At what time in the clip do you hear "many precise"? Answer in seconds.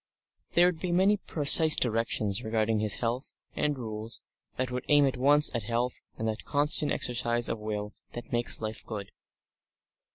0.91-1.75